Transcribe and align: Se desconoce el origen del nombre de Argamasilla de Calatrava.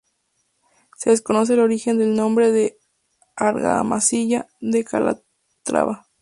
Se 0.97 1.11
desconoce 1.11 1.53
el 1.53 1.59
origen 1.59 1.99
del 1.99 2.15
nombre 2.15 2.51
de 2.51 2.79
Argamasilla 3.35 4.47
de 4.59 4.83
Calatrava. 4.83 6.07